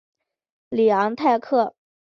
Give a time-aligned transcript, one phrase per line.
[0.71, 1.75] 里昂泰克。